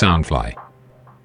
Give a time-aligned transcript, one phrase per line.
[0.00, 0.54] Soundfly。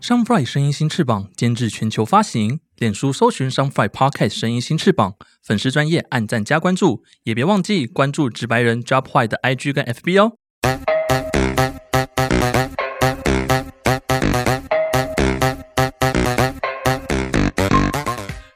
[0.02, 5.14] Soundfly 声音新翅膀监制全球发行，脸书搜寻 Soundfly Podcast 声音新翅膀，
[5.44, 10.38] 粉丝专业按赞加关注，也别忘记关注直白人 Job White 的 IG 跟 FB 哦。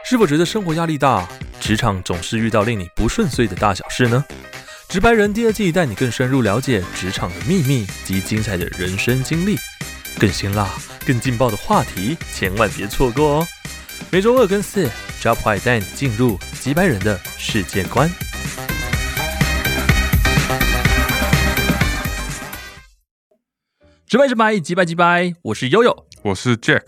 [0.04, 1.30] 是否觉得生活压力大，
[1.60, 4.26] 职场总是遇到令你不顺遂的大小事呢？
[4.90, 9.56] 直白人第二季带你更深入了解职场的秘密及精彩的人生经历，
[10.20, 10.68] 更辛辣、
[11.06, 13.48] 更劲爆的话题，千万别错过哦！
[14.12, 14.90] 每周二跟四
[15.22, 18.10] ，Job White 带你进入几百人的世界观。
[24.08, 26.82] 直白直白，击败击败，我是悠悠，我是 Jack。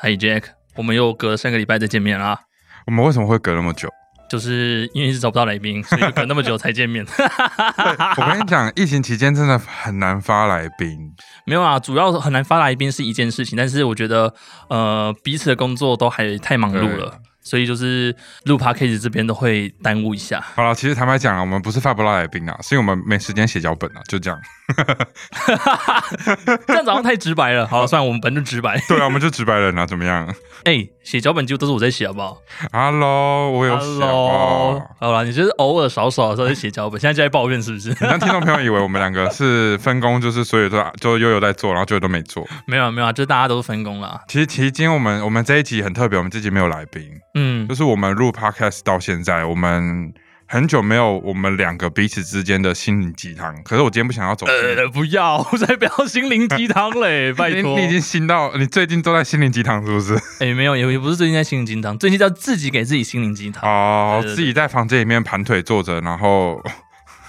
[0.00, 0.42] 嗨 Jack，
[0.74, 2.40] 我们又隔三个礼拜再见面啦。
[2.86, 3.88] 我们为什么会隔那么久？
[4.28, 7.04] 就是因为一直找不到来宾，所以 隔那么久才见面。
[8.16, 11.12] 我跟你讲，疫情期间真的很难发来宾。
[11.44, 14.32] 没有啊，主要很难发来宾是一件事情，但是我觉得
[14.68, 20.44] 呃彼此的工作都还太忙碌了，所以就是录 podcast 这边都会耽误一下。
[20.54, 24.38] 好了，其实坦白讲啊，我们不是发不到来宾啊，是因为我们没时间写脚本啊，就这样。
[26.66, 27.66] 这样子好像太直白了。
[27.66, 28.78] 好，算了，我们本就直白。
[28.88, 30.26] 对啊，我们就直白人啊，怎么样
[30.64, 32.38] 哎、写脚本几乎都是我在写，好不好
[32.72, 34.82] ？Hello，我有写哦。
[34.98, 37.94] 好啦，你就是偶尔少少的时候在写脚本，现在就在抱怨是不是？
[38.04, 42.44] 让听众朋友以为我们两个是分工，就是所有都就悠悠在做，然后就都没做。
[42.66, 44.20] 没有啊没有啊，就是大家都是分工啦。
[44.26, 47.02] 其实，其实今天我们我们这一集很特别，我们这集没有来宾，
[47.34, 50.12] 嗯就，是我们录 Podcast 到现在，我们
[50.48, 53.54] 很久没有我们两个彼此之间的心灵鸡汤。
[53.64, 57.74] 可是我今天不想要走呃，不要，我才不要心灵鸡汤嘞， 拜托。
[57.74, 60.14] 你你已经心到，你最近都在心灵鸡汤是不是？
[60.38, 63.68] 哎、没有，也也不是最近在心灵鸡汤，最近在自己给自己心灵鸡汤。
[63.68, 66.62] 哦，自己在房间里面盘腿坐着，然后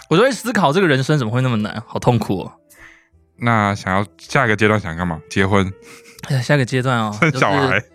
[0.10, 2.54] 我就会思考这个人生怎么会那么难，好痛苦哦。
[3.40, 5.20] 那想要下一个阶段想干嘛？
[5.30, 5.72] 结婚、
[6.30, 7.92] 哎呀，下个阶段哦，生小孩就是。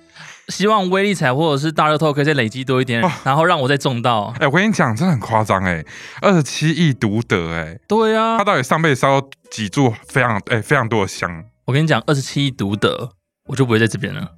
[0.52, 4.34] 希望威力彩或者是大乐透可以再累积多一点，然后让我再中到。
[4.38, 5.82] 哎、我跟你讲，真的很夸张哎，
[6.20, 9.20] 二十七亿独得哎，对啊他，到底上辈子烧
[9.50, 11.44] 几柱非常哎、非常多的香？
[11.64, 13.10] 我跟你讲，二十七亿独得，
[13.48, 14.28] 我就不会在这边了。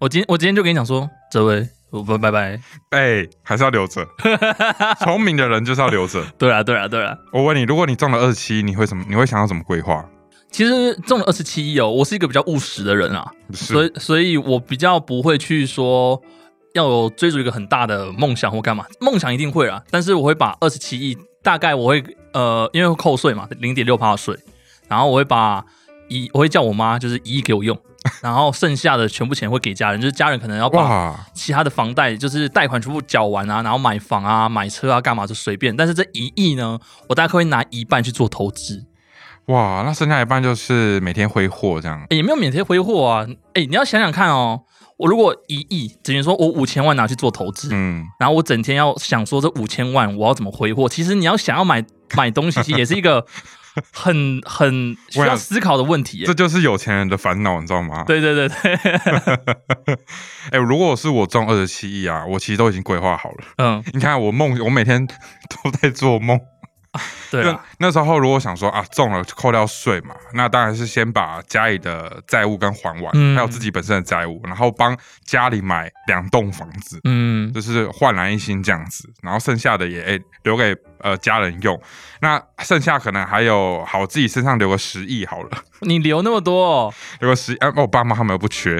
[0.00, 2.60] 我今我今天就跟你讲说，这位，我不拜拜。
[2.90, 4.04] 哎、还是要留着，
[5.00, 6.24] 聪明的人就是要留着。
[6.36, 7.16] 对啊，对啊，对啊。
[7.32, 9.04] 我问你，如果你中了二十七，你会什么？
[9.08, 10.04] 你会想要怎么规划？
[10.52, 16.20] 其实中了二十七亿哦，我是一个比较务实的人啊，所以所以我比较不会去说
[16.74, 22.04] 要有追逐一个很大的梦想或干嘛，梦想一定会啊，但是我会把二十七亿大概我会
[22.34, 24.36] 呃，因为会扣税嘛，零点六趴的税，
[24.88, 25.64] 然后我会把
[26.08, 27.78] 一我会叫我妈就是一亿给我用，
[28.20, 38.84] 然后剩下的全部钱会给家人，就是家人可能要把，其他的房贷就是贷款全部缴完啊，然后买房啊、买车啊干嘛就随便，但是这一亿呢，我大概会拿一半去做投资。
[39.46, 42.00] 哇，那剩下一半就是每天挥霍这样。
[42.10, 43.26] 欸也没有免费挥霍啊。
[43.54, 44.62] 哎、你要想想看哦，
[44.96, 51.84] 我如果一亿，等于说我五千万拿去做投资，嗯，然后我整天要想说这五千万我要怎么挥霍，其实你要想要买
[52.16, 53.26] 买东西，其实也是一个
[53.92, 56.34] 很很需要思考的问题耶这。
[56.34, 58.04] 就是有钱人的烦恼，你知道吗？
[58.06, 59.96] 对对对对，
[60.52, 63.36] 哎、如果是我中二十七亿啊，我其实都已经规划好了。
[63.56, 66.38] 嗯， 你看我梦，我每天都在做梦。
[67.30, 73.34] 对啊，那时候如果想说啊中了扣掉税嘛，那当然是先把家里的债务跟还完，嗯。
[73.34, 74.94] 还有自己本身的债务，然后帮
[75.24, 81.80] 家里买两栋房子，嗯，就是焕然一新这样子，然后剩下的也、哎留给呃家人用。
[82.20, 85.50] 那剩下可能还有好自己身上留个十亿好了，
[85.80, 88.76] 你留那么多、哦， 留个十亿，哎、我爸妈他们又不缺，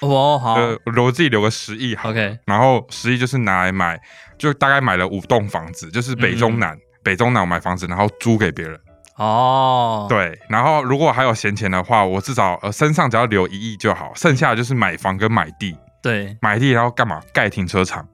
[0.00, 0.54] 哦，好。
[0.54, 2.10] 呃，留自己留个十亿好。
[2.10, 3.98] ，OK，然后十亿就是拿来买，
[4.36, 8.76] 就大概买了五栋房子，就是北中南，北中南我买房子，然后租给别人。
[9.16, 17.22] 哦，，对，然后如果还有闲钱的话，我至少呃身上只要留一亿就好，剩下的就是买房跟买地，对，买地然后干嘛？
[17.32, 18.04] 盖停车场，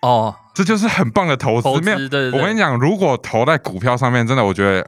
[0.00, 1.62] 哦，这就是很棒的投资。
[1.62, 4.84] 投资，没有对对对，我跟你讲，如果投在股票上面，真的我觉得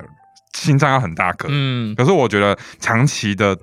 [0.52, 1.46] 心脏要很大颗。
[1.48, 3.56] 嗯，可是我觉得长期的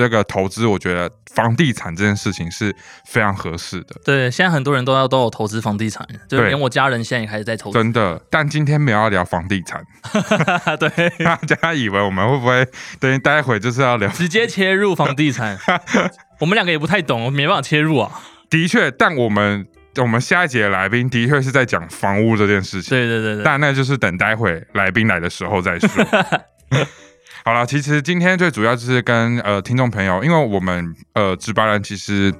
[0.00, 2.74] 这个投资，我觉得房地产这件事情是
[3.04, 4.00] 非常合适的。
[4.02, 9.84] 对，现在很多人都要都有投资房地产，就对连我家人现在也开始在投资，真的，但今天没有要聊房地产，
[10.80, 12.66] 对，大家以为我们会不会
[12.98, 14.08] 等于待会就是要聊？
[14.08, 15.58] 直接切入房地产，
[16.40, 18.10] 我们两个也不太懂，我没办法切入啊。
[18.48, 19.66] 的确，但我们
[19.98, 25.88] 我们下一节的来宾的确是在讲房屋这件事情，对对对对，但那就是等待会来宾来的时候再说。
[27.42, 32.32] 好了，其实今天最主要就是跟呃听众朋友，因为我们呃直白人其实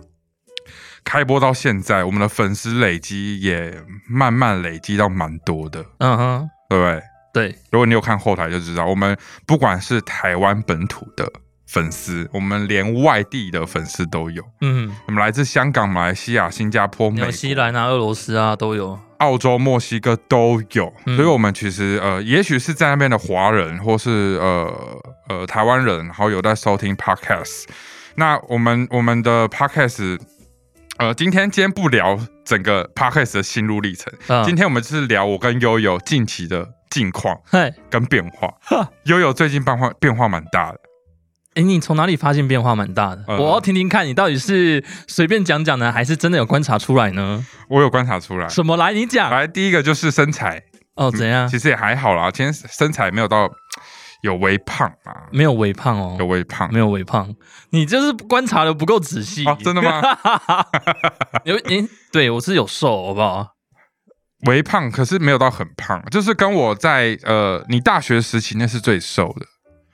[1.02, 7.02] 开播到现在，我们的粉丝累积也慢慢累积到蛮多的，嗯哼，对不对？
[7.32, 9.16] 对，如果你有看后台就知道，我们
[9.46, 11.30] 不管是台湾本土的
[11.72, 14.42] 粉丝，我们连外地的粉丝都有。
[14.60, 18.98] 嗯，我们来自香港、马来西亚、新加坡、美纽西兰啊、俄罗斯啊都有。
[19.18, 24.74] 澳洲、墨西哥都有，嗯所以我们其实呃，也许是在那边的华人，或是呃
[25.28, 27.66] 呃台湾人，然后有在收听 podcast。
[28.16, 30.18] 那我们我们的 podcast，
[30.96, 38.90] 呃，今天今天不聊整个 podcast 的心路历程，嗯今天我们就是聊我跟悠悠近期的近况嘿，跟变化哈。
[39.04, 40.80] 悠悠最近变化变化蛮大的，
[41.54, 43.24] 哎，你从哪里发现变化蛮大的？
[43.26, 47.44] 呃我要听听看你到底是随便讲讲呢，还是真的有观察出来呢？
[47.68, 48.48] 我有观察出来。
[48.48, 48.92] 什么来？
[48.92, 50.62] 你讲来，第一个就是身材，
[50.94, 51.48] 哦，怎样？
[51.48, 53.50] 其实也还好啦，今天身材没有到
[54.22, 56.72] 有微胖啊，没有微胖哦有，微胖。
[56.72, 57.34] 没有微胖，
[57.70, 60.00] 你就是观察的不够仔细哦真的吗？
[61.44, 63.48] 有诶，对我是有瘦，好不好？
[64.46, 69.46] 微胖，可是没有到很胖，就是跟我在呃，你大学时期那是最瘦的。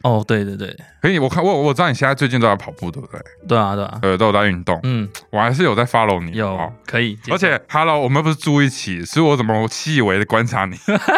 [0.06, 3.20] 哦，对对对，可以，我看我我知道你现在最近都在跑步，对不对？
[3.48, 6.30] 对啊对啊，呃，都有在运动，嗯，我还是有在 follow 你。
[6.32, 10.76] 有好可以，而且，Hello，我们不是住一起，所以我怎么细微的观察你？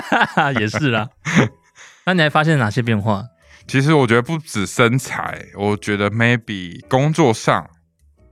[0.59, 1.09] 也是啦。
[2.07, 3.23] 那你还发现哪些变化？
[3.67, 7.69] 其实我觉得不止身材，我觉得 maybe 工作上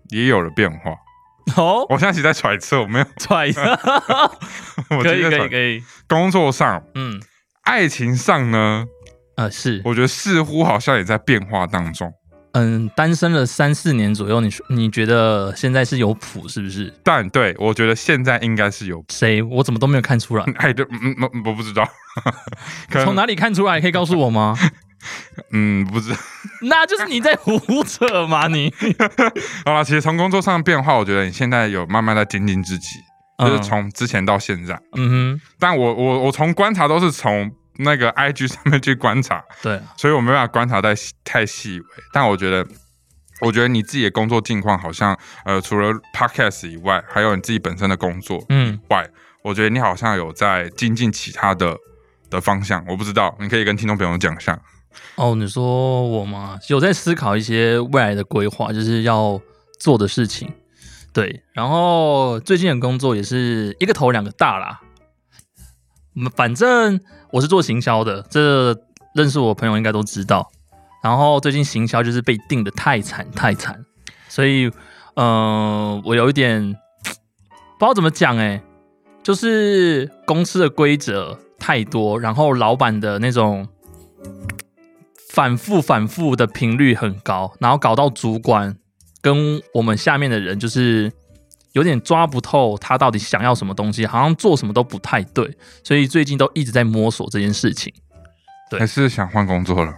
[0.08, 0.93] 也有了变化。
[1.56, 3.49] 哦，我现在其实在揣测，我没有，踹，
[4.91, 7.20] 我可以可以可以，工作上、嗯，
[7.64, 8.87] 爱情上呢，
[9.37, 12.12] 呃是，我觉得似乎好像也在变化当中。
[12.53, 16.91] 嗯，单身了三四年左右，你说你觉得现在是有谱是不是？
[17.05, 19.43] 但对我觉得现在应该是有谁？
[19.43, 20.44] 我怎么都没有看出来？
[20.56, 21.87] 哎，对，嗯嗯，嗯我不知道，
[23.05, 23.79] 从哪里看出来？
[23.79, 24.56] 可以告诉我吗？
[25.53, 26.17] 嗯不知道。
[26.62, 28.73] 那就是你在胡扯嘛，你。
[29.67, 32.97] 好了，其实从工作上的变化，我觉得你现在有慢慢在精进自己，
[33.39, 34.75] 就是嗯从之前到现在。
[34.97, 41.87] 嗯哼，但我我我从观察都是从那个 IG 上面去观察，对，所以我没办法观察太细太细微。
[42.12, 42.67] 但我觉得，
[43.40, 49.08] 我觉得你自己的工作境况好像，呃，除了 Podcast 以外，还有你自己本身的工作嗯，外，
[49.43, 51.76] 我觉得你好像有在精进其他的
[52.31, 52.84] 的方向。
[52.88, 54.58] 我不知道，你可以跟听众朋友讲一下。
[55.17, 56.58] 哦，你说我吗？
[56.69, 59.40] 有在思考一些未来的规划，就是要
[59.79, 60.50] 做的事情。
[61.12, 64.81] 对，然后最近的工作也是一个头两个大啦。
[66.35, 68.77] 反正我是做行销的，这
[69.15, 70.51] 认识我朋友应该都知道。
[71.03, 73.85] 然后最近行销就是被定的太惨太惨，
[74.29, 74.71] 所以
[75.15, 76.73] 呃，我有一点
[77.79, 78.61] 不知道怎么讲哎、
[79.23, 83.69] 就是公司的规则太多，然后老板的那种
[85.31, 88.77] 反复反复的频率很高，然后搞到主管
[89.21, 91.13] 跟我们下面的人就是
[91.76, 97.93] 有点抓不透他到底想要什么东西，好像做什么都不太对，所以最近都一直在摸索这件事情。
[98.70, 99.94] 对还是想换工作了？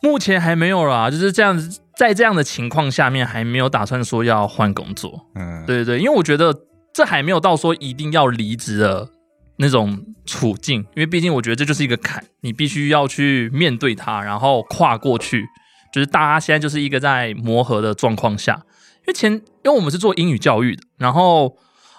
[0.00, 5.26] 目前还没有啦，就是这样子，在这样的情况下面，还没有打算说要换工作。
[5.34, 6.56] 嗯，对对对，因为我觉得
[6.94, 9.08] 这还没有到说一定要离职的
[9.56, 15.44] 那种处境，因为毕竟我觉得这就是一个坎，你必须要去面对它，然后跨过去。
[15.92, 18.60] 就是大家现在就是一个在磨合的状况下，因
[19.02, 21.56] 因为前因为我们是做英语教育的，然后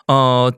[0.07, 0.53] 呃，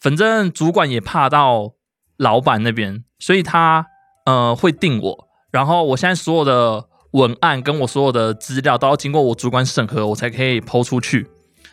[0.00, 1.74] 反正主管也怕到
[2.16, 3.86] 老板那边，所以他
[4.26, 11.28] 呃会定我，然后我现在所有的文案跟我所有的资料都要经过我主管审核，我才可以抛出去。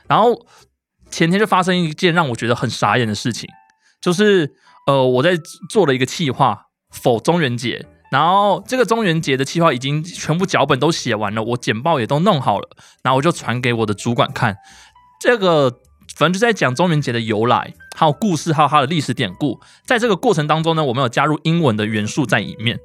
[0.07, 0.45] 然后
[1.09, 3.49] 前天就发生一件让我觉得很傻眼的事情，
[4.01, 5.37] 就是呃我在
[5.69, 12.69] 做了一个企划否中元节，然后这个中元节的企划已经全部脚本都写完了，我简报也都弄好了，
[13.03, 14.55] 然后我就传给我的主管看，
[15.19, 15.69] 这个
[16.15, 19.59] 反正就在讲中元节的由来，还有故事，还有它的历史典故。
[19.85, 22.79] 在这个过程当中呢，我们有加入英文的元素在里面，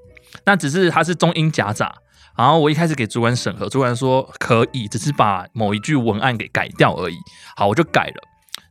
[0.44, 1.94] 那只是它是中英夹杂。
[2.36, 7.16] 然后我一开始给主管审核，主管说可以，只是把某一句文案给改掉而已。
[7.56, 8.22] 好，我就改了。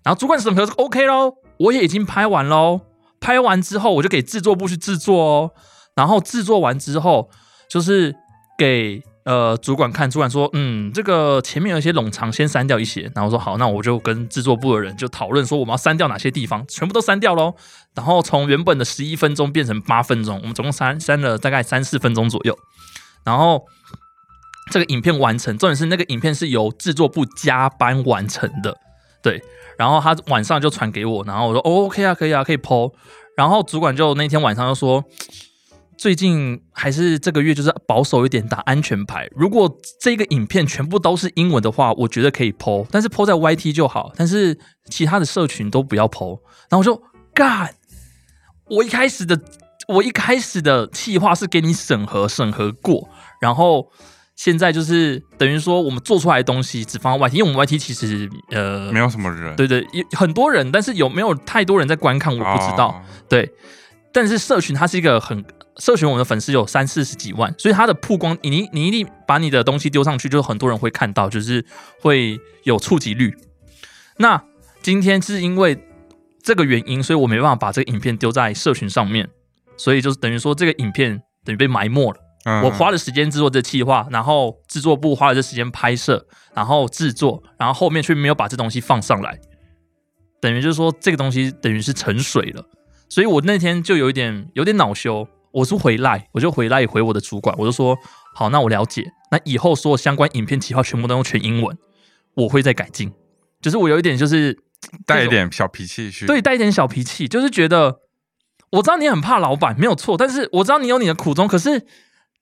[0.04, 2.82] 然后主管审核说 OK 咯，我也已经拍完喽。
[3.20, 5.52] 拍完之后，我就给制作部去制作哦。
[5.96, 7.30] 然后制作完之后，
[7.70, 8.16] 就是
[8.58, 13.12] 给呃主管看，主管说，嗯，这个前面有一些冗长，先删掉一些。
[13.14, 17.54] 然后说好，那我就跟制作部的人就讨论说，我们要删掉哪些地方，全部都删掉喽。
[17.94, 22.58] 然后从原本的十一分钟变成八分钟，我们总共删删了大概三四分钟左右。
[23.24, 23.66] 然后
[24.72, 28.76] 这个影片完成，重点是那个影片是由制作部加班完成的，
[29.22, 29.44] 对。
[29.78, 32.94] 然后他晚上就传给我，然后我说、哦、OK 啊，可以啊，可以 PO。
[33.36, 35.04] 然后主管就那天晚上就说，
[36.02, 39.30] 最近还是这个月就是保守一点，打安全牌。
[39.36, 44.58] 如果这个影片全部都是英文的话，我觉得可以 PO，但是 PO 在 YT 就好，但是
[44.90, 46.40] 其他的社群都不要 PO。
[46.70, 47.00] 然后我就
[47.36, 47.76] 干，
[48.68, 49.40] 我一开始的
[49.90, 53.08] 我一开始的计划是给你审核审核过，
[53.40, 53.92] 然后
[54.36, 62.88] 现在就是等于说我们做出来的东西只放在 YT，因为我们 YT 其实呃没有什么人，对对，有很多人，但是有没有太多人在观看，我不知道。
[62.88, 63.52] 哦对，
[64.12, 65.46] 但是社群它是一个很
[65.78, 71.66] 社群，我们的粉丝有三四十几万，所以它的曝光，你你一定把你的东西丢上去，就很多人会看到，就是
[72.02, 73.36] 会有触及率。
[74.18, 74.44] 那
[74.82, 75.78] 今天是因为
[76.44, 79.30] 这个原因，所以我没办法把这个影片丢在社群上面，
[79.78, 82.20] 所以就是等于说这个影片等于被埋没了。
[82.44, 86.26] 嗯我花了时间制作这企划，然后制作部花了这时间拍摄，
[86.56, 89.40] 然后制作，然后后面却没有把这东西放上来，
[90.42, 92.66] 等于就是说这个东西等于是沉水了。
[93.10, 97.98] 所以我那天就有一点有点恼羞，我是回来，我就回来回我的主管，我就说
[98.36, 101.78] 好，那我了解，那以后所有相关影片企划全部都用全英文，
[102.36, 103.12] 我会再改进。
[103.62, 104.58] 就是我有一点就是
[105.06, 108.00] 带一点小脾气去，对，带一点小脾气，就是觉得
[108.72, 111.86] 我知道你很怕老板，没有错，但是我知道你有你的苦衷，可是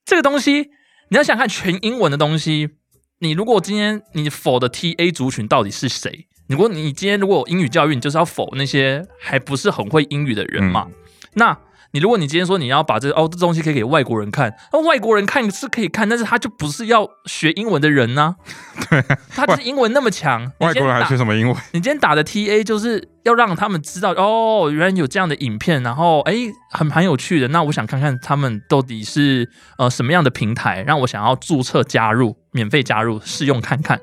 [0.04, 0.70] 这个东西
[1.10, 2.70] 你要想看全英文的东西，
[3.18, 6.26] 你如果今天你否的 TA 族群到底是谁？
[6.48, 10.88] 如果你今天如果有英语教育，你就是要否那些还不是很会英语的人嘛。
[11.34, 11.56] 那
[11.92, 18.36] 你如果你今天说你要把这哦这东西可以给外国人看，那外国人看是可以看，但是他就不是要学英文的人呢、
[18.88, 21.56] 对，他就是英文那么强，外国人还学什么英文？
[21.72, 26.34] 你今天打的 TA 就是要让他们知道哦，原来有这样的影片，然后哎，
[26.70, 27.48] 很蛮有趣的。
[27.48, 33.98] 那我想看看他们到底是呃什么样的平台，让我想要注册加入，免费加入试用看看。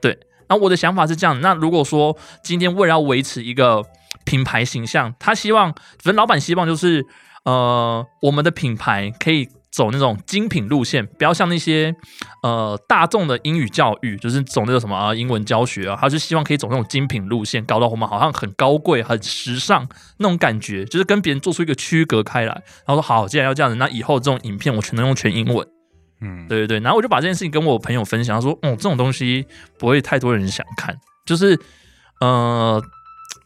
[0.00, 1.38] 对，那我的想法是这样。
[1.42, 3.82] 那如果说今天为了要维持一个
[4.24, 7.04] 品牌形象，他希望，反正老板希望就是
[7.46, 11.94] 呃，我们的品牌可以走那种精品路线，不要像那些
[12.42, 19.88] 呃大众的英语教育，就是走那个什么、啊、英文教学啊，他就希望可以走那种精品路线，搞到我们好像很高贵、很时尚
[20.18, 22.52] 那种感觉，就是跟别人做出一个区隔开来。
[22.84, 25.64] 然后说好，既然要这样子，那以后这种影片我全都用全英文。
[26.20, 29.46] 嗯，对对对，然后我就把这件事情跟我朋友分享，他说，哦，这种东西
[29.78, 31.56] 不会太多人想看，就是
[32.20, 32.82] 呃，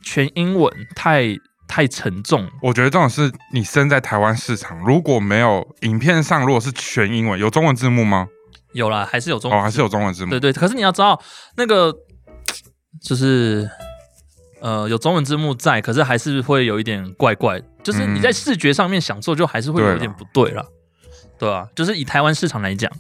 [0.04, 1.37] 全英文太
[1.70, 2.50] 太沉重。
[2.60, 8.26] 我觉得这种是你身在台湾市场，如果没有影片上，如果是全英文，有中文字幕吗？
[8.72, 10.40] 有啦，还是有中还是有中文字幕对。
[10.40, 10.52] 对。
[10.52, 11.20] 可是你要知道，
[11.56, 11.94] 那个
[13.00, 13.70] 就是
[14.60, 20.64] 呃，有中文字幕在，可是还是会有一点怪怪，就是你在嗯视觉上面享受，就还是会有一点不对啦。
[21.38, 22.90] 对啊，就是以台湾市场来讲，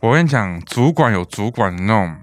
[0.00, 2.16] 我跟你讲，主管有主管的那种，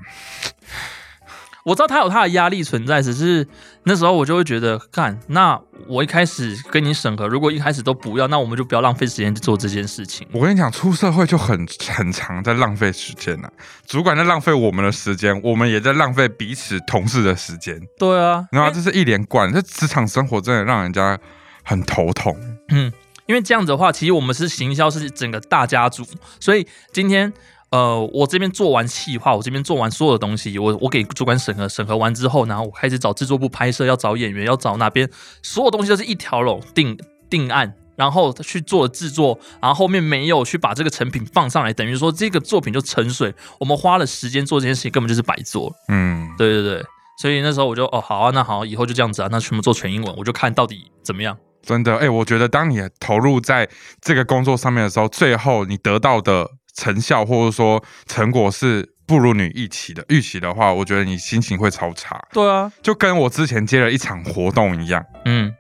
[1.64, 3.48] 我知道他有他的压力存在，只是
[3.84, 10.28] 那时候我就会觉得，干，那我一开始跟你审核，如果一开始都不要，那我们就不要浪费时间去做这件事情。
[10.34, 13.48] 我跟你讲，出社会就很很长，在浪费时间呢、
[13.88, 21.18] 主管在浪费我们的时间，我们也在浪费彼此同事的时间，对啊，然后这是一连贯，这职场生活真的让人家
[21.64, 22.36] 很头痛。
[22.70, 22.92] 嗯
[23.26, 26.06] 因为这样子的话，其实我们是行销是整个大家族，
[26.42, 27.32] 所以今天
[27.74, 35.10] 呃，我这边做完企划，我这边做完所有的东西，我我给主管审核，审核完之后，然后我开始找制作部拍摄，要找演员，要找哪边，
[35.42, 36.96] 所有东西都是一条龙定
[37.30, 37.74] 定案。
[37.96, 43.32] 然后去做制作，然后后面没有去把这个成品放上来，等于说这个作品就沉水。
[43.60, 45.72] 我们花了时间做这件事情，根本就是白做。
[45.90, 46.84] 嗯，对对对，
[47.22, 51.38] 所以那时候我就哦好啊，那好，以后就这样子啊，那全部做全英文，我就看到底怎么样。
[51.62, 53.70] 真的，哎、我觉得当你投入在
[54.02, 65.04] 这个工作上面的时候，最后你得到的成效或者说成果是不如你预期的预期的话，我觉得你心情会超差，对啊，就跟我之前接了一场活动一样。
[65.26, 65.52] 嗯，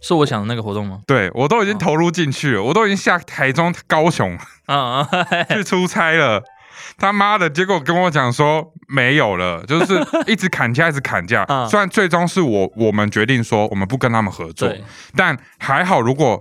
[0.00, 1.00] 是我想的那个活动吗？
[1.06, 4.36] 对我都已经投入进去了，我都已经下台中、高雄
[4.66, 5.08] 啊啊，
[5.50, 6.42] 去出差了。
[6.98, 11.44] 他妈的，结果跟我讲说没有了，就是一直砍价，一直砍价。
[11.48, 14.72] 嗯虽然最终是我我们决定说我们不跟他们合作，
[15.16, 16.40] 但还好，如果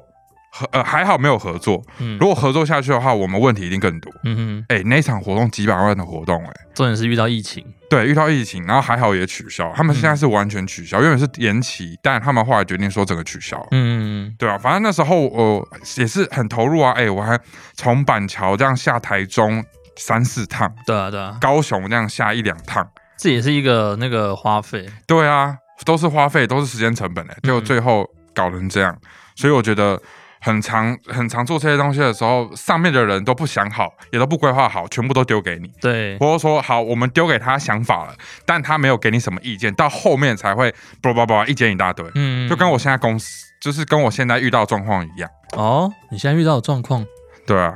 [0.58, 2.18] 合呃还好没有合作，嗯。
[2.18, 4.10] 如果合作下去的话，我们问题一定更多。
[4.24, 13.62] 嗯哼，哎、那场活动几百万的活动、哎，重点是遇到疫情，对，遇到疫情，然后还好也取消，他们现在是完全取消，原本是延期，但他们后来决定说整个取消。
[13.72, 17.38] 嗯，对啊，反正那时候我、也是很投入啊，哎、我还
[17.74, 19.62] 从板桥这样下台中
[19.98, 28.98] 三四趟，对啊对啊，高雄这样下一两趟，这也是一个那个花费，对啊，都是花费，都是时间成本哎、就最后搞成这样，
[29.36, 30.02] 所以我觉得
[30.46, 38.14] 很常很常做这些东西的时候，上面的人都不想好，也都不规划好，全部都丢给你，对，或者说好，我们丢给他想法了，
[38.46, 40.72] 但他没有给你什么意见，到后面才会
[41.02, 45.28] 叭叭叭意见一大堆，嗯，就跟我现在公司，就是跟我现在遇到状况一样。
[45.54, 47.04] 哦，你现在遇到的状况，
[47.48, 47.74] 对啊，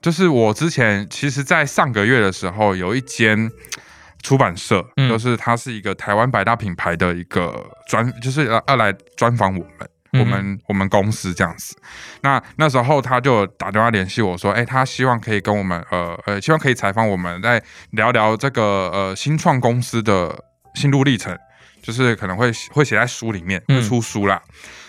[0.00, 3.50] 就是我之前其实，在上个月的时候，有一间
[4.22, 5.08] 出版社，嗯。
[5.08, 9.88] 就是它是一个台湾百大品牌的一个专，就是要要来专访我们。
[10.12, 11.76] 我嗯们我们公司这样子。
[12.22, 21.36] 那那时候他就打电话联系我说，哎，他希望可以跟我们呃呃，希望可以采访我们，再聊聊这个呃新创公司的心路历程，
[21.82, 24.40] 就是可能会会写在书里面，出书啦。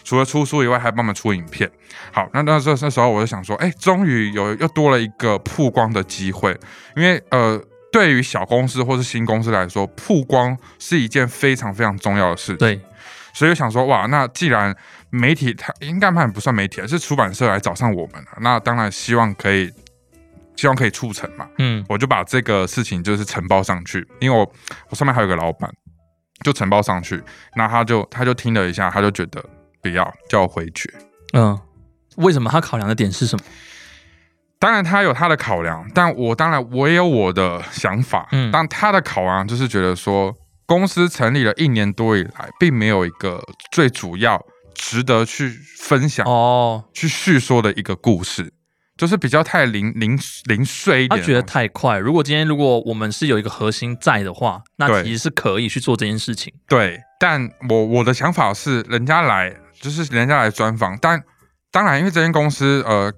[0.06, 1.72] 除了出书以外，还帮我们出影片。
[2.12, 6.52] 好，那那这那时候我就想说，哎，终于有又多了一个曝光的机会，
[6.98, 7.58] 因为呃，
[7.90, 12.58] 对于小公司或是新公司来说，曝光是一件非常非常重要的事情。
[12.58, 12.82] 对，
[13.34, 14.76] 所以我想说，哇，那既然
[15.14, 19.72] 媒体他应该还不算媒体，是出版社来找上我们了，那当然希望可以，
[20.56, 21.48] 希望可以促成嘛。
[21.60, 24.52] 嗯我就把这个事情就是承包上去，因为我
[24.90, 25.72] 我上面还有个老板，
[26.44, 27.22] 就承包上去，
[27.56, 29.44] 那他就他就听了一下，他就觉得
[29.84, 30.92] 不要叫我回绝。
[31.34, 31.60] 嗯，
[32.18, 33.46] 为什么他考量的点是什么？
[34.58, 38.28] 当然他有他的考量，但我当然我也有我的想法。
[38.32, 40.34] 嗯但他的考量就是觉得说，
[40.66, 44.44] 公司成立了一年多以来，并没有一个最主要
[44.76, 48.54] 值得去分享、哦，去叙说的一个故事，
[48.98, 51.20] 就是比较太零零零碎一点。
[51.20, 51.98] 他觉得太快。
[51.98, 56.54] 如果今天如果我们是有一个核心在的话，那其实是可以去做这件事情。
[56.68, 61.24] 对，但我我的想法是，人家来就是人家来专访，但
[61.72, 63.12] 当然，因为这间公司呃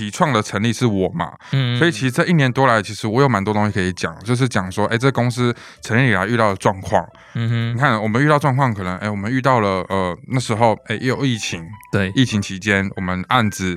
[0.00, 7.06] 起创的成立是我嘛，嗯，所以其实这一年多来，其实我有蛮多东西可以讲，就是讲说，哎，这公司成立以来遇到的状况。
[7.34, 13.76] 嗯哼，你看，我们遇到状况，可能，哎，我们遇到了，呃，那时候，哎，也有疫情，对，疫情期间，我们案子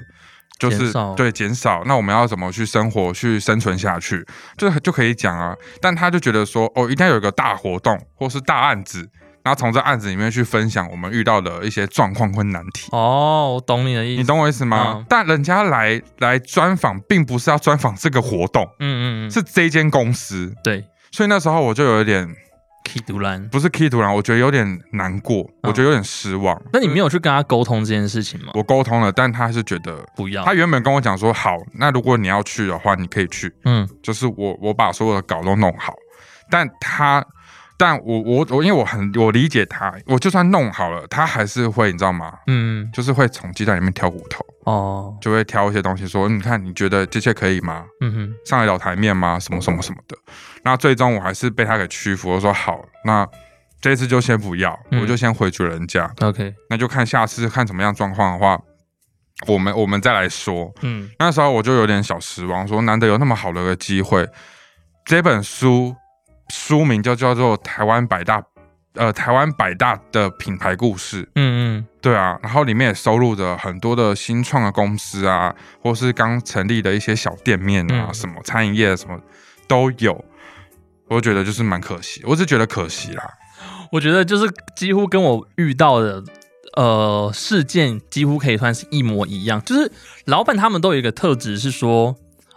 [0.57, 4.25] 就是对减少，那我们要怎么去生活、去生存下去，
[4.57, 5.53] 就就可以讲啊。
[5.81, 9.07] 但他就觉得说，哦，一定要有一个大活动或是大案子，
[9.43, 12.87] 然后从这案子里面去分享我们遇到的一些状况跟难题。
[12.91, 14.21] 哦，我懂你的意思。
[14.21, 14.93] 你懂我意思吗？
[14.95, 20.53] 嗯但人家来来专访，并不是要专访这个活动，嗯嗯嗯，是这间公司。
[20.63, 22.27] 对所以那时候我就有一点
[22.85, 23.47] Key 独蓝。
[23.49, 26.59] 不是 key 突然，我觉得有点难过，我觉得有点失望。
[26.71, 28.51] 那你没有去跟他沟通这件事情吗？
[28.55, 30.43] 我沟通了，但他是觉得，不要。
[30.45, 35.93] 他原本跟我讲说，好，那如果你要去的话，你可以去，嗯就是我我把所有的稿都弄好，
[36.49, 37.23] 但他。
[37.77, 42.33] 但我我我，因为我很我理解他，我就算弄好了，他还是会，你知道吗？
[42.47, 47.85] 嗯就是会从鸡蛋里面挑骨头，哦就会挑一些东西说，你看你觉得这些可以吗？
[48.01, 49.39] 嗯哼上得了台面吗？
[49.39, 50.15] 什么什么什么的。
[50.63, 53.27] 那最终我还是被他给屈服，我说好，那
[53.81, 58.57] 这次就先不要，嗯我就先回绝人家，OK 那就看下次看怎么样状况的话，
[59.47, 60.71] 我们我们再来说。
[60.83, 64.25] 嗯那时候我就有点小失望，说难得有那么好的一个机会，
[65.05, 65.93] 这本书
[66.49, 68.41] 书名就叫做《台湾百大》，
[68.95, 71.29] 呃，台湾百大的品牌故事。
[71.35, 79.19] 嗯嗯对啊，然后里面也收录着很多的新创的公司啊，或是刚成立的一些小店面啊，嗯什么餐饮业什么
[79.67, 80.23] 都有。
[81.07, 83.23] 我觉得就是蛮可惜，我只觉得可惜啦。
[83.91, 86.23] 我觉得就是几乎跟我遇到的
[86.75, 89.91] 呃事件几乎可以算是一模一样，就是
[90.25, 92.15] 老板他们都有一个特质是说，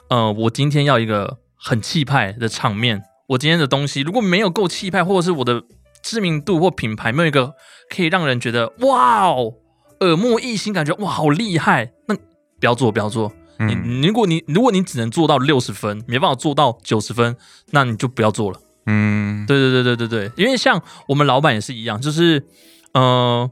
[0.09, 5.63] 呃，我今天要一个很气派的场面，我今天的东西如果没有够气派，或者是我的
[6.03, 7.55] 知名度或品牌没有一个
[7.91, 9.55] 可以让人觉得哇哦
[10.01, 13.33] 耳目一新，感觉哇好厉害，那不要做不要做。
[13.59, 17.37] 你嗯你如果你如果你只能做到六十分，没办法做到九十分，
[17.71, 18.61] 那你就不要做了。
[18.85, 22.47] 嗯，对对对对对对，因为像我们老板也是一样，就是
[22.93, 23.51] 呃，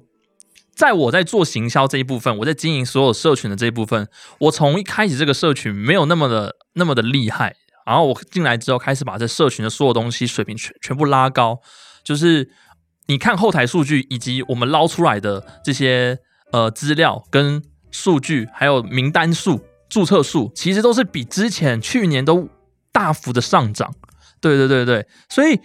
[0.76, 4.06] 在我在做行销这一部分，我在经营所有社群的这一部分，
[4.38, 11.60] 我从一开始这个社群没有那么的那么的厉害，然后我进来之后开始把这社群的所有东西水平全全部拉高，
[12.02, 12.50] 就是
[13.06, 16.18] 你看后台数据以及我们捞出来的这些
[16.52, 22.48] 呃资料跟数据，还有名单数、注册数，其实都是比之前去年都
[22.90, 23.94] 大幅的上涨。
[24.40, 25.60] 对对对对，所以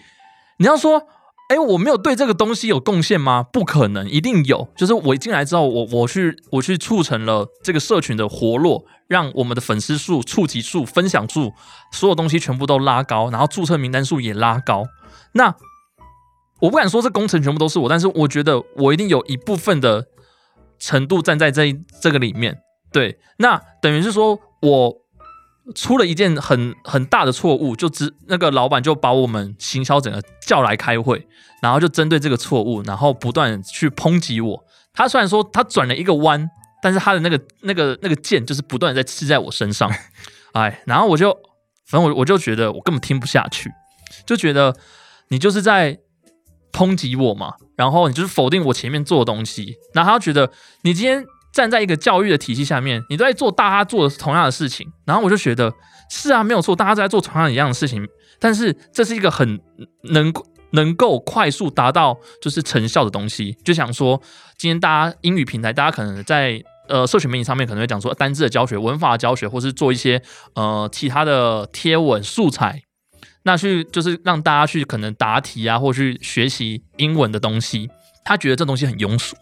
[0.58, 1.08] 你要说，
[1.50, 3.42] 哎，我没有对这个东西有贡献吗？
[3.42, 4.70] 不可能，一定有。
[4.78, 11.52] 就是我一进来之后，我我去我去促成了这个社群的活络，让我们的粉丝数、触及数、分享数，
[11.92, 14.86] 所有东西全部都拉高，然后注册名单数也拉高。
[15.34, 15.56] 那
[16.62, 20.06] 我不敢说这工程全部都是我，但是我觉得我一定有一部分的
[20.78, 22.60] 程度站在这这个里面。
[22.92, 24.96] 对，那等于是说我
[25.76, 31.28] 出了一件很很大的错误，就只那个老板就把我们行销整个叫来开会，
[31.62, 34.64] 然后就针对这个错误，然后不断去抨击我。
[34.94, 36.50] 他虽然说他转了一个弯，
[36.82, 39.92] 但是他的那个那个那个剑就是不断地在刺在我身上，
[40.54, 41.32] 哎，然后我就
[41.86, 43.72] 反正我我就觉得我根本听不下去，
[44.26, 44.76] 就觉得
[45.30, 46.00] 你就是在
[46.72, 50.52] 抨击我嘛，然后你就是否定我前面做的东西，然后他觉得
[50.82, 55.74] 你今天站在一个教育的体系下面，你都在做大家做的同样的事情，然后我就觉得
[56.10, 58.08] 是啊，没有错，大家都在做同样一样的事情，
[58.40, 59.60] 但是这是一个很
[60.04, 60.32] 能
[60.72, 63.58] 能够快速达到就是成效的东西。
[63.64, 64.22] 就想说，
[64.58, 70.22] 今天大家英语平台，大家可能在呃社群媒体上面可能会讲说单字的教学、文法的教学，或是做一些
[70.54, 72.84] 呃其他的贴文素材，
[73.44, 77.90] 那去就是让大家去可能答题啊，或去学习英文的东西。
[78.24, 79.36] 他觉得这东西很庸俗，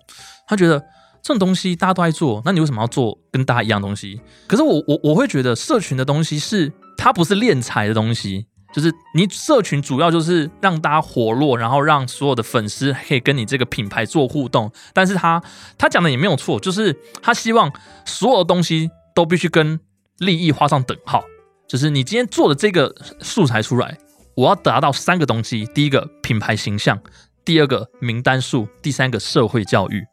[0.48, 0.82] 他觉得
[1.28, 4.22] 这种东西大家都在做，那你为什么要做跟大家一样东西？
[4.48, 14.72] 可是我我我会觉得社群的东西是它不是敛财的东西，就是你社群主要就是让大家活络，然后让所有的粉丝可以跟你这个品牌做互动。
[14.94, 15.44] 但是他
[15.78, 17.70] 他讲的也没有错，就是他希望
[18.06, 19.78] 所有的东西都必须跟
[20.20, 21.26] 利益画上等号。
[21.68, 23.98] 就是你今天做的这个素材出来，
[24.34, 26.98] 我要达到三个东西：第一个品牌形象，
[27.44, 30.06] 第二个名单数，第三个社会教育。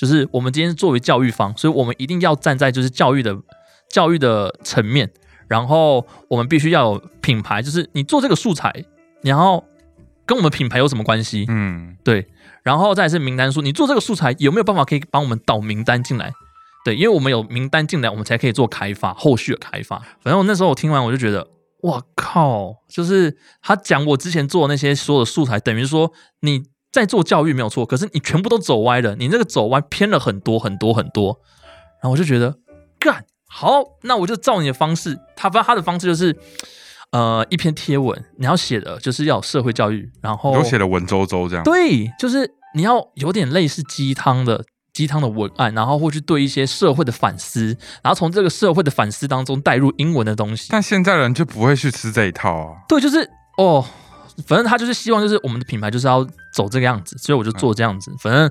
[0.00, 3.36] 就是我们今天作为教育方，所以我们一定要站在就是教育的
[3.90, 5.10] 教育的层面，
[5.46, 8.72] 然后我们必须要有品牌，就是你做这个素材，
[9.20, 9.62] 然后
[10.24, 11.44] 跟我们品牌有什么关系？
[11.48, 12.26] 嗯，对，
[12.62, 16.32] 然后再是名单数，你做这个素材有没有办法可以帮我们导名单进来？
[16.82, 19.98] 对，因为我们有名单进来，我们才可以做开发，后续的开发。
[20.22, 21.46] 反正我那时候我听完我就觉得，
[21.82, 22.76] 哇靠！
[22.88, 26.10] 就是他讲我之前做的那些所有的素材，等于说
[26.40, 31.40] 你在做教育没有错，可是你全部都走歪了，你那个走歪偏了很多很多很多。
[32.02, 32.56] 然后我就觉得，
[32.98, 35.18] 干好，那我就照你的方式。
[35.36, 36.36] 他发他的方式就是，
[37.12, 41.64] 呃，一篇贴文，你要写的就是要有社会教育，然后有写的文绉绉这样。
[41.64, 50.68] 对，就是你要有点类似鸡汤的鸡汤的文案，然后或去对一些社会的反思，然后从这个社会的反思当中带入英文的东西。
[50.70, 52.76] 但现在人就不会去吃这一套啊。
[52.88, 53.84] 对，就是哦，
[54.46, 56.24] 反正他就是希望就是我们的品牌就是要
[56.54, 58.12] 走这个样子，所以我就做这样子。
[58.20, 58.50] 反正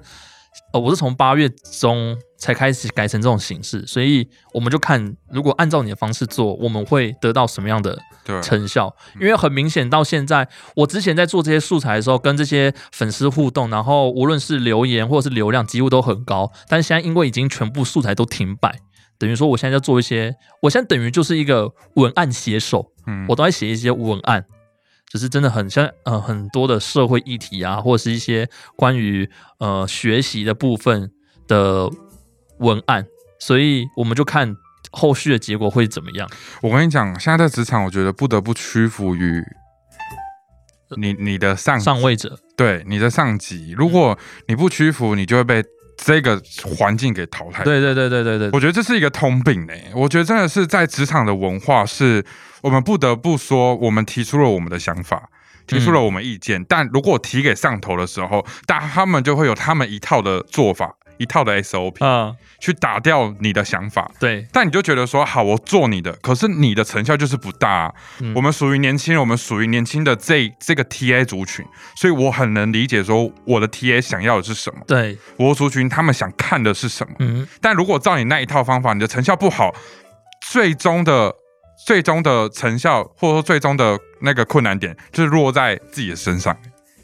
[0.74, 1.48] 呃，我是从八月
[1.80, 7.98] 中才开始改成这种形式，所以我们就看如果按照你的方式做，我们会得到什么样的，
[8.42, 16.52] 成效，因为很明显到现在，我之前在做这些素材的时候，跟这些粉丝互动，然后无论是留言或者是流量，几乎都很高。
[16.68, 18.76] 但是现在因为已经全部素材都停摆，
[19.18, 24.46] 等于说我现在在做一些，我现在等于就是一个文案写手，嗯我都在写一些文案，
[25.12, 31.12] 就是真的很像呃很多的社会议题啊，或者是一些关于呃学习的部分
[31.48, 31.90] 的
[32.60, 33.06] 文案，
[33.40, 34.56] 所以我们就看
[34.92, 36.30] 后续的结果会怎么样。
[36.62, 39.44] 我跟你讲，现在在职场，我觉得不得不屈服于
[40.98, 43.74] 你你的上上位者，对你的上级。
[43.78, 44.18] 如果
[44.48, 45.64] 你不屈服，你就会被
[45.98, 46.42] 这个
[46.78, 47.64] 环境给淘汰。
[47.64, 52.24] 对对对对对对，我觉得这是一个通病呢、我觉得真的是在职场的文化，是
[52.62, 55.30] 我们不得不说，我们提出了我们的想法，
[55.68, 64.10] 提出了我们意见，但如果我提给上头的时候，大他们就会有他们一套的做法，一套的 SOP，、啊、去打掉你的想法。
[64.20, 68.34] 对，但你就觉得说好，我做你的，可是你的成效就是不大啊、嗯。
[68.34, 77.14] 我们属于年轻人，我们属于年轻的这这个 TA 族群，所以我很能理解说我的 TA 想要的是什么，对，我的族群他们想看的是什么。
[77.20, 79.76] 嗯，但如果照你那一套方法，你的成效不好，
[80.50, 81.36] 最终的
[81.86, 86.56] 最终的成效或者说最终的那个困难点，就是落在自己的身上，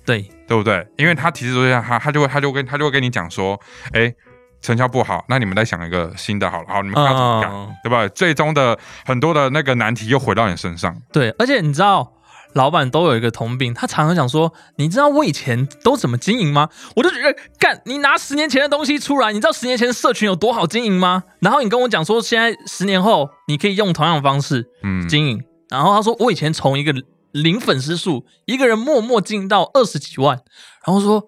[0.06, 0.86] 对，对不对？
[0.98, 3.60] 因为他提示说他他就会他就跟他就会跟你讲说，
[3.94, 4.14] 哎，
[4.62, 7.76] 成效不好，那你们再想一个新的好了，好，你们看要怎么改，嗯。
[7.84, 8.08] 对吧？
[8.10, 12.12] 最终的很多的那个难题又回到你身上，对，而且你知道，
[12.56, 16.70] 老板都有一个通病，他常常讲说，你知道我以前都怎么经营吗？
[16.96, 21.24] 我就觉得，干，你拿十年前的东西出来，你知道十年前社群有多好经营吗？
[21.42, 26.94] 然后你跟我讲说，现在十年后你可以用同样的方式嗯，经营，然后他说，我以前从一个
[27.32, 30.40] 零粉丝数，一个人默默经营到二十几万，
[30.86, 31.28] 然后说，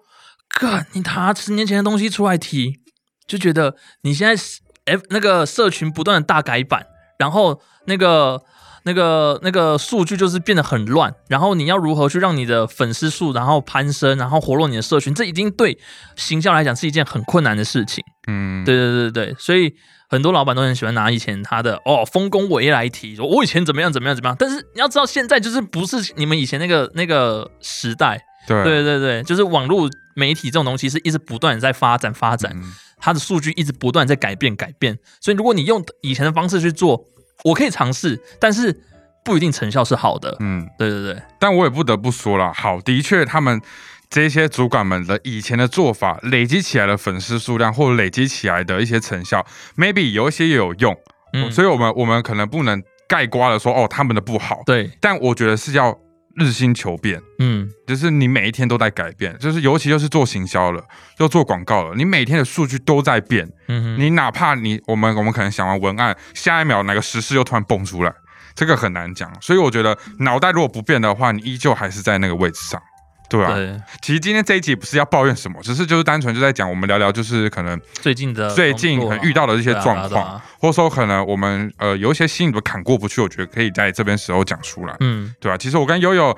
[0.58, 2.80] 干，你拿十年前的东西出来提，
[3.26, 6.86] 就觉得你现在是 F 那个社群不断的大改版，
[7.18, 8.42] 然后那个
[8.88, 15.78] 那个那个数据就是变得很乱，然后你要如何去让你的粉丝数然后攀升，然后活络你的社群，这已经对
[16.16, 18.02] 行销来讲是一件很困难的事情。
[18.26, 19.74] 嗯，对对对对，所以
[20.08, 24.36] 很多老板都很喜欢拿以前他的哦丰功伟业来提，说我以前怎么样怎么样怎么样。
[24.38, 28.24] 但是你要知道，现在就是不是你们以前那个那个时代。
[28.46, 34.98] 对对对对，就是网络媒体这种东西是一直不断在发展发展，嗯它的数据一直不断在改变改变。
[35.20, 37.04] 所以如果你用以前的方式去做，
[37.44, 38.82] 我可以尝试，但是
[39.24, 40.36] 不一定成效是好的。
[40.40, 43.60] 嗯，对对对，但我也不得不说了，好，的确他们。
[44.10, 49.44] 这些主管们的以前的做法，累积起来的粉丝数量，或者累积起来的一些成效
[49.76, 50.96] ，maybe 有一些也有用，
[51.34, 55.94] 嗯，所以我们我们可能不能盖瓜的说哦他们的不好，对，但我觉得是要
[56.38, 57.68] 日新求变，嗯。
[57.86, 60.84] 就是你每一天都在改变，就是尤其就是做行销了，
[61.18, 68.12] 又做广告了，你每天的数据都在变，嗯哼，你哪怕你我们我们可能想完文案，下一秒哪个时事又突然蹦出来，
[68.54, 72.82] 这个很难讲，所以我觉得脑袋如果不变的话，你依旧还是在那个位置上。
[73.28, 80.44] 对啊，对，其实今天这一集不是要抱怨什么，只是就是单纯就在讲我们聊聊，就是可能最近的最近可能遇到的一些状况，对啊啊。
[80.58, 85.34] 或者说可能我们呃有一些心里的坎过不去，我觉得可以在这边时候讲出来，嗯。
[85.40, 86.36] 对啊、其实我跟悠悠。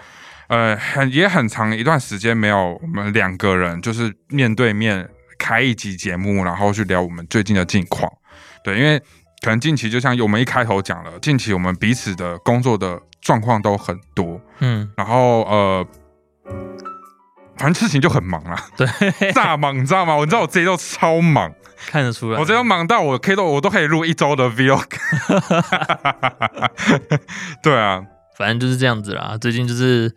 [0.48, 8.10] 呃，很也很长一段时间没有我们两个人就是面对面开一集节目，然后去聊我们最近的近况。
[8.64, 8.98] 对，因为
[9.42, 15.86] 可能近期就像我们一开头讲了，近期我们彼此的工作的状况都很多，嗯，然后呃，
[17.56, 18.86] 反正事情就很忙啦， 对，
[19.32, 20.16] 炸忙，你知道吗？
[20.16, 21.52] 我知道我这一周超忙，
[21.88, 24.86] 看得出来，我这周忙到我可以都我都可以录一周的 vlog。
[27.62, 28.02] 对啊，
[28.38, 29.36] 反正就是这样子啦。
[29.38, 30.10] 最近就是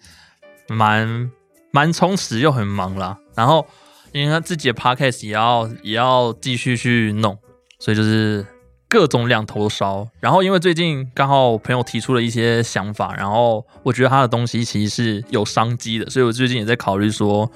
[0.70, 1.30] 蛮
[1.72, 3.68] 蛮充实又很忙啦，然后
[4.14, 7.38] 因为他自己的 podcast 也要也要继续去弄，
[7.78, 8.46] 所以就是
[8.94, 10.08] 各种两头烧。
[10.20, 17.52] 然后因为最近刚好我朋友提出了一些想法，然后我觉得他的东西其实是有商机的，所以我最近也在考虑说，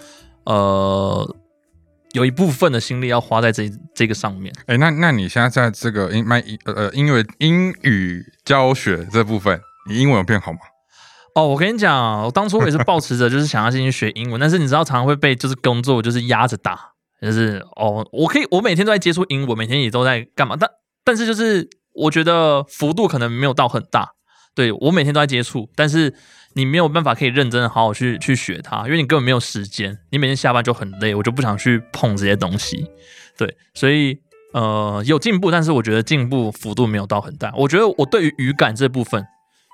[0.46, 1.36] 呃。
[2.14, 10.60] 有一部分的心力要花在这这个上面，哎、那那你现在在这个英麦呃呃英语英语教学这部分，你英文有变好吗？
[11.36, 16.80] 哦，我跟你讲，我当初我也是抱持着就是想要进去学英文，但是你知道常常会被就是工作就是压着打，
[17.22, 20.68] 就是哦，我可以我每天都在接触英文，每天也都在干嘛，但
[21.08, 24.12] 但是就是我觉得幅度可能没有到很大，
[24.54, 26.14] 对我每天都在接触，但是
[26.54, 32.86] 你没有办法可以认真的好好去去学它，因为你根本没有时间，你每天下班就很累，我就不想去碰这些东西，
[33.38, 34.20] 对，所以
[34.54, 39.26] 呃有进步，但是我觉得进步幅度没有到很大，我觉得我对于语感这部分，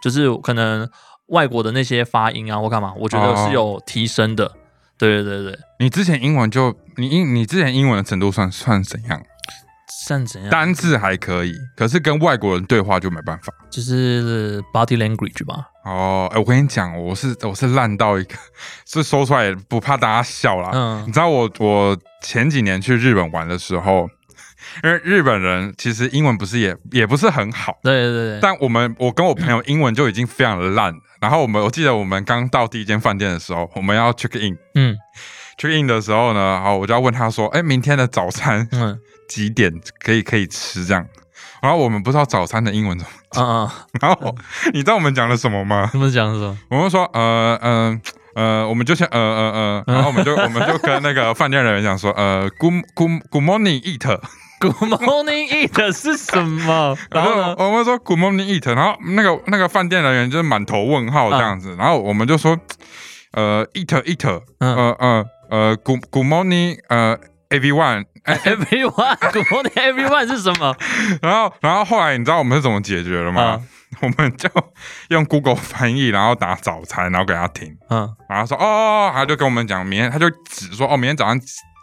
[0.01, 0.87] 就是可能。
[1.27, 4.51] 外国的那些发音啊或干嘛，我觉得是有提升的。
[4.97, 9.23] 对对对对，你之前英文就你英你之前英文的程度算算怎样？
[10.05, 10.49] 算怎样？
[10.49, 13.53] 单字还可以，可是跟外国人对话就没办法。
[13.69, 15.67] 就是 body language 吧。
[15.85, 18.35] 哦，哎，我跟你讲，我是我是烂到一个，
[18.85, 20.71] 是说出来也不怕大家笑啦。
[20.73, 24.07] 嗯你知道我我前几年去日本玩的时候，
[24.83, 30.93] 因为日本人其实英文不是也也不是很好，对对对对，但我们我跟我朋友英文就已经非常的烂。
[31.19, 34.57] 然后我们我记得我们刚到第一间饭店的时候，我们要 check in。
[34.75, 34.95] 嗯
[35.57, 39.71] check in 的时候呢，好，我就要问他说：“哎，明天的早餐嗯几点
[40.03, 41.05] 可以可以吃？”这样，
[41.61, 43.69] 然后我们不知道早餐的英文怎么，嗯嗯，
[44.01, 44.35] 然后
[44.73, 45.89] 你知道我们讲了什么吗？
[45.91, 46.57] 他们讲什么？
[46.69, 48.01] 我们说呃呃
[48.35, 56.97] 呃，我们就先呃呃呃，然后我们就我们就跟那个饭店人员讲说，呃，good good good morning eat，Good morning eat 是什么？
[57.11, 57.55] 然后呢？
[57.59, 62.57] 我们说 good morning eat，然后那个那个饭店人员就是满头问号这样子，然后我们就说
[63.33, 67.15] 呃 eat eat，嗯呃呃呃 good good morning 呃
[67.59, 70.75] everyone， 哎 Everyone，Good morning everyone 是什么？
[71.21, 73.61] 然后然后后来你知道我们是怎么解决的吗？
[74.01, 74.49] 我们就
[75.09, 81.39] 用 Google 翻译，然后打早餐，然后给他听，嗯，然后说哦哦，哦他就跟我们讲明天，他就只说哦，明天早上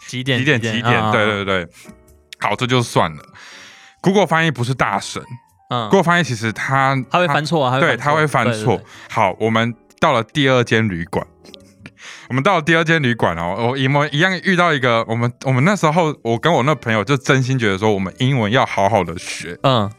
[0.08, 0.38] 几点？
[0.38, 1.00] 几点几点？
[1.00, 1.68] 啊对对对，
[2.40, 3.22] 好，这就算了。
[4.00, 5.22] Google 翻译不是大神
[5.70, 8.80] 嗯，，Google 翻译其实他他会犯错啊，对，他会犯错。
[9.08, 11.24] 好，我们到了第二间旅馆，
[12.30, 19.58] 我们到了第二间旅馆哦，我一模一样遇到一个，我们我们那时候我跟我那朋友就真心觉得说，我们英文要好好的学。
[19.64, 19.90] 嗯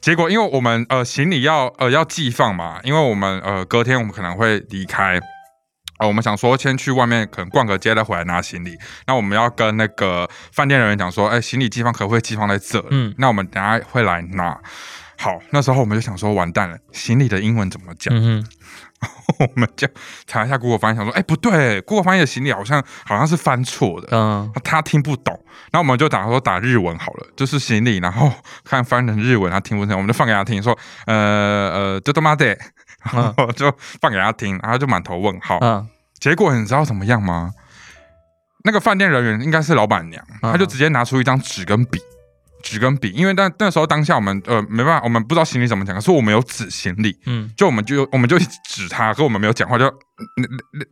[0.00, 5.20] 结果因为我们呃行李要呃要寄放嘛，因为我们呃隔天我们可能会离开。
[5.98, 8.74] 呃，我们想说先去外面可能逛个街，再回来拿行李。
[9.06, 12.82] 那我们要跟那个饭店人员讲说，哎，行李寄放可不可以寄放在这？
[12.90, 14.58] 嗯那我们等下会来拿。
[15.18, 18.14] 好，那时候我们就想说，完蛋了，行李的英文怎么讲？
[18.16, 18.46] 嗯
[19.00, 19.06] 哼，
[19.46, 19.86] 我们就
[20.26, 25.32] 查一下 Google 翻译，想说，哎，不对，Google 翻译的行李好像好像是翻错的，嗯他听不懂。
[25.70, 28.32] 然后我们就打说打日文好了，就是行李，然后
[28.64, 32.46] 看翻成日文，他听不懂，我们就放给他听，说，呃呃，就他妈的，
[33.12, 35.58] 然后就放给他听，然后就满头问号。
[35.60, 37.52] 嗯结果你知道怎么样吗？
[38.64, 42.00] 那个饭店人员应该是老板娘，嗯她就直接拿出一张纸跟笔，
[42.62, 49.86] 纸跟笔，因为那那时候当下我们呃没办法，我们不知道行李怎么讲，可是我们有纸行李，嗯，就我们就我们就指他，可我们没有讲话，就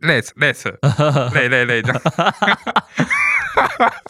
[0.01, 0.63] let's let's
[1.33, 2.01] 累累累这样。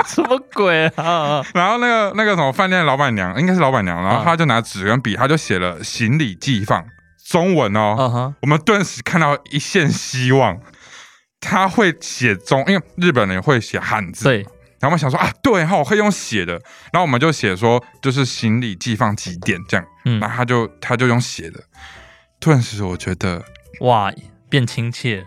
[0.07, 1.43] 什么鬼啊？
[1.53, 6.85] 然后那个那个什么饭店的老板娘，应该是老板娘，然后她就拿纸跟笔，她就写了行李寄放
[7.27, 10.59] 中文哦，我们顿时看到一线希望。
[11.39, 14.43] 他会写中，因为日本人会写汉字，对，
[14.79, 16.53] 然后我们想说啊，对哈，我可以用写的，
[16.91, 20.19] 然后我们就写说就是行李寄放几点这样，嗯。
[20.19, 21.59] 然后他就他就用写的，
[22.39, 23.43] 顿时我觉得
[23.81, 24.11] 哇，
[24.49, 25.25] 变亲切，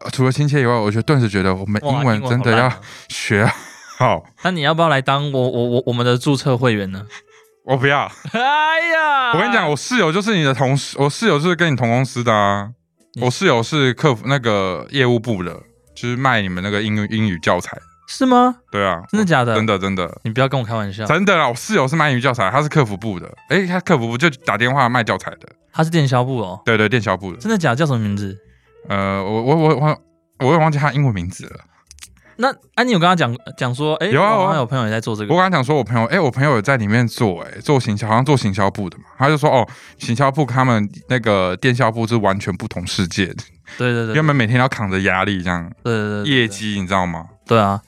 [0.00, 2.72] 呃除了亲切以外，我觉得顿时觉得我们英文真的要
[3.08, 3.48] 学
[3.98, 7.06] 好，那你要不要来当我我我我们的注册会员呢？
[7.64, 12.70] 我不要， 哎呀，我跟你讲，我室友就是你的同事，我室友就是跟你同公司的啊，
[13.20, 15.54] 我室友是客服那个业务部的，
[15.94, 17.78] 就是卖你们那个英语英语教材。
[18.14, 18.56] 是吗？
[18.70, 19.54] 对啊，真的假的？
[19.54, 21.06] 真的真的，你不要跟我开玩笑。
[21.06, 23.26] 真的啊，我室友是卖英语教材，他是客服部的。
[23.48, 25.48] 哎，他客服部就打电话卖教材的。
[25.72, 26.60] 他是电销部哦。
[26.62, 27.38] 对对，电销部的。
[27.38, 27.76] 真的假的？
[27.76, 28.36] 叫什么名字？
[28.90, 29.98] 呃，我我我我
[30.40, 31.60] 我也忘记他英文名字了。
[32.36, 35.32] 那安妮有跟他讲讲说，哎，有啊，我有朋友也在做这个。
[35.32, 39.04] 我跟他讲说，我朋友，哎，我朋友有在里面做，哎，做行销，好像做行销部的嘛。
[39.16, 39.66] 他就说，哦，
[39.98, 43.42] 行销部他们那个电销部是完全不同世界的。
[43.78, 45.70] 对对对，因为每天要扛着压力这样。
[45.82, 47.26] 对对对，业绩你知道吗？
[47.46, 47.80] 对啊，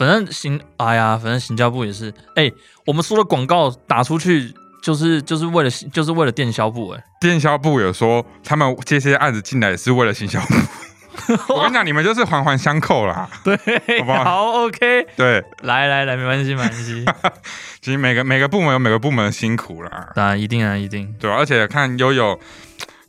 [0.00, 2.50] 反正行，哎呀，反正行销部也是，哎，
[2.86, 4.50] 我们说的广告打出去，
[4.82, 10.54] 就是就是为了就是为了电销部，哎，电销部有说他们这些案子进来是为了行销部。
[11.52, 13.28] 我跟你讲，你们就是环环相扣啦。
[13.44, 15.06] 对，好，OK。
[15.16, 17.04] 对，来来来，没关系，没关系。
[17.82, 20.08] 其实每个每个部门有每个部门的辛苦啦。
[20.14, 21.14] 当然，一定啊，一定。
[21.20, 22.40] 对，而且看悠悠，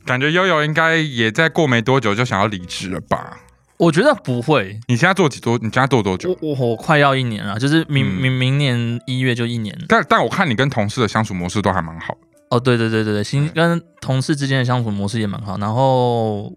[0.04, 3.38] 感觉悠悠应该也在过没多久就想要离职了吧？
[3.82, 4.78] 我觉得不会。
[4.88, 5.56] 你现在做几多？
[5.58, 6.36] 你现在做多久？
[6.40, 9.76] 我我快要一年了，就是明明明年一月就一年。
[9.88, 12.16] 但但我看你跟同事的相处模式都还蛮好。
[12.50, 16.52] 哦，对对对对对，新跟同事之间的相处模式也蛮好，然后。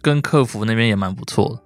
[0.00, 1.60] 跟客服那边也蛮不错的，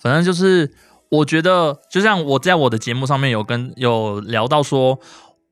[0.00, 0.68] 反正就是
[1.08, 4.98] 我觉得，就像我在我的节目上面有跟有聊到说，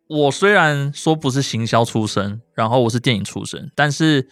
[0.08, 4.28] 我虽然说不是行销出身，然后我是电影出身，但是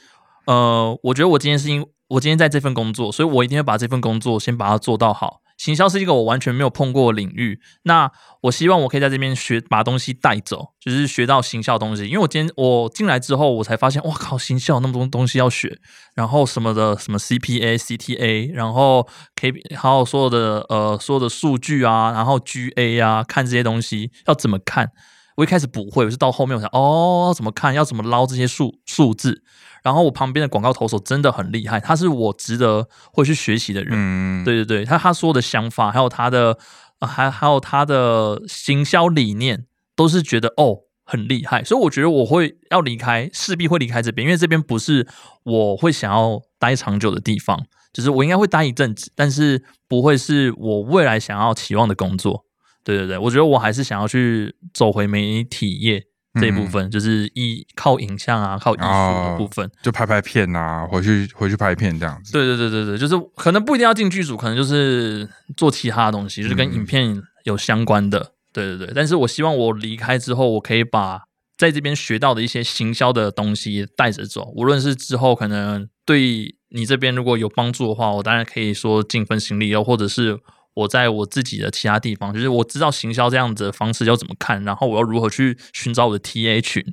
[0.46, 5.40] 呃，我觉得我今天是因我今天在这份工作，所以我一定会把这份工作先把它做到好。
[5.58, 8.08] 行销是一个我完全没有碰过领域，那
[8.42, 12.06] 我希望我可以在这边学，把东西带走，就是学到行销东西。
[12.06, 15.78] 因为我今天我进来之后，我才发现，哇靠，行销那么多东西要学，
[16.14, 24.92] 然后什么的，什么 CPA、CTA，然后 K，还有所有的呃所有的数据啊，然后 GA 啊，看这些东西要怎么看？
[25.38, 27.72] 我一开始不会，我是到后面我想哦，怎么看？
[27.72, 29.44] 要怎么捞这些数数字？
[29.84, 33.90] 然后我旁边的广告投手真的很厉害，他是我值得会去学习的人。
[33.92, 36.58] 嗯，对对对，他他说的想法，还有他的，
[37.00, 41.62] 还还有他的行销理念，都是觉得哦很厉害。
[41.62, 45.06] 所以我觉得我会要离开，势必会离开这边，因为这边不是
[45.44, 47.64] 我会想要待长久的地方。
[47.92, 52.44] 就是我应该会待一阵子，但是不会是我未来想要期望的工作。
[52.84, 56.04] 对对对，我觉得我还是想要去走回媒体业。
[56.38, 62.32] 这一部分就是依靠影像啊，靠艺术的部分，就拍拍片啊，回去回去拍片这样子。
[62.32, 68.34] 对对对对对，就是可能不一定要进剧组，可能就是做其他的东西，就是跟影片有相关的。
[68.52, 71.22] 对对对，但是我希望我离开之后，我可以把
[71.56, 80.38] 在这边学到的一些行销的东西带着走，无论是之后可能对你这边如果有帮助的话，我当然可以说尽份心力，又或者是。
[80.78, 86.84] 我在我自己的其他地方，就是我知道行销这样子的方式要怎么看，然后我要如何去寻找我的 TA 群，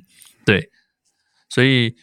[0.44, 0.70] 对，
[1.48, 1.94] 所以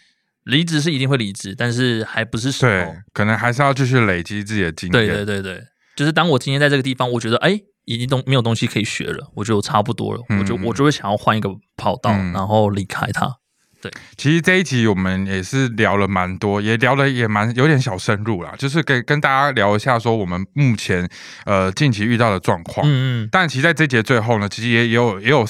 [0.44, 4.92] 离职是一定会离职，但是还不是时候，可能还是要继续累积自己的经验。
[4.92, 5.64] 对对对对，
[5.96, 13.40] 就是当我今天在这个地方，我觉得哎，已经东没有东西可以学了，我觉得我差不多了，我就我就会想要换一个跑道，然后离开它。
[13.84, 21.06] 对，其实这一集我们也是聊了蛮多，也聊了也蛮有点小深入啦，就是跟跟大家聊一下说我们目前
[21.46, 22.88] 呃近期遇到的状况。
[22.88, 23.30] 嗯嗯。
[23.30, 25.46] 但其实在这节最后呢，其实也有也有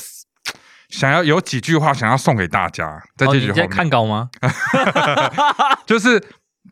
[0.90, 3.54] 想要有几句话想要送给大家，在这句话。
[3.54, 4.30] 在看稿吗？
[5.86, 6.20] 就是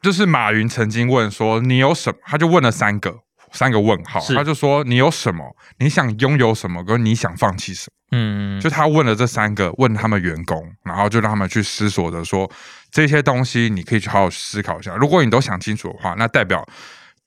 [0.02, 3.20] 就是马云曾经问说你有什么，他就问了三个。
[3.52, 5.56] 三个问号，他就说你有什么？
[5.80, 6.84] 你想拥有什么？
[6.84, 8.18] 跟你想放弃什么？
[8.18, 12.50] 嗯，就他问了这三个，问他们员工，然后就让他们去思索的说
[12.92, 14.96] 这些东西，你可以去好好思考一下。
[14.96, 16.66] 如果你都想清楚的话，那代表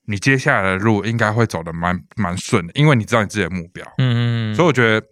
[0.07, 3.85] 你接下来的路应该会走的蛮蛮顺的，因为你知道你自己的目标。
[3.99, 5.07] 嗯嗯，所以我觉得。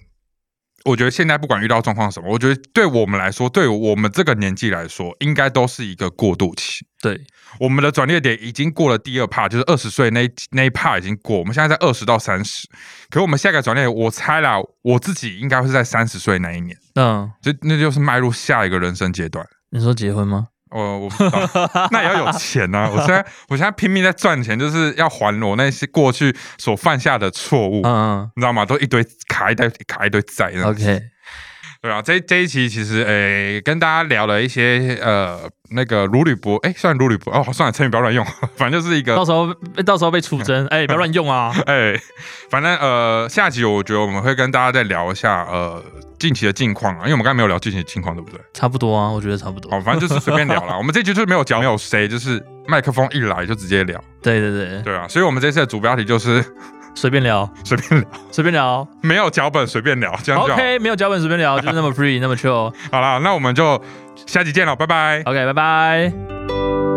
[0.84, 6.84] 我觉得现在不管遇到状况什么，我觉得对我们来说，对我们这个年纪来说，应该都是一个过渡期。
[7.00, 7.20] 对，
[7.60, 11.38] 我们的转捩点已经过了第二帕，就是二十岁那那一帕已经过。
[11.38, 12.68] 我们现在在二十到三十，
[13.10, 16.76] 可我们下一个转捩，我猜啦，我自己应该会是在三十岁那一年。
[16.94, 19.46] 嗯，就那就是迈入下一个人生阶段。
[19.70, 20.48] 你说结婚吗？
[20.72, 22.88] 我我不知道，那也要有钱呐！
[22.90, 28.64] 我现在我现在拼命在赚钱，就是要还我那些过去所犯下的错误，嗯，你知道吗？
[28.64, 30.52] 都一堆卡一堆卡一堆债。
[30.64, 31.02] OK，
[31.82, 35.50] 对啊，这这一期其实诶，跟大家聊了一些呃。
[35.74, 38.22] 那个如履薄，哎，算如履薄哦，算了，成语不要乱用，
[38.56, 39.50] 反正就是一个，到时候
[39.86, 41.98] 到时候被出征， 哎，不要乱用啊， 哎，
[42.50, 45.82] 反正呃，下集我觉得我们会跟大家再聊一下呃
[46.18, 48.38] 近期的近况啊，因为我们刚才没有聊近期的近况，对不对？
[48.52, 49.74] 差不多啊，我觉得差不多。
[49.74, 53.98] 哦，反正就是随便聊啦， 我们这局就是没有讲，没有谁，就是麦克风一来就直接聊。
[54.22, 56.44] 对对对，对啊，所以我们这次的主标题就是
[56.94, 62.72] 随便聊，随便聊，随便聊，没有脚本，随便聊，这样就 OK，没有脚本随便聊，就是那么 free，那么 chill。
[62.90, 63.82] 好了，那我们就。
[64.26, 65.22] 下期见了，拜拜。
[65.24, 66.91] OK，拜拜。